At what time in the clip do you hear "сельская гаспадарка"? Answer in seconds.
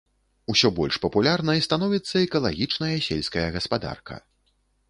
3.09-4.23